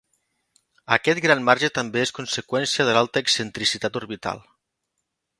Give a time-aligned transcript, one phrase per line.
[0.95, 4.41] Aquest gran marge també és conseqüència de l'alta excentricitat orbital.